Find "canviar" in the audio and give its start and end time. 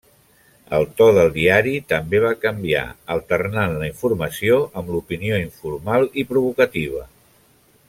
2.45-2.81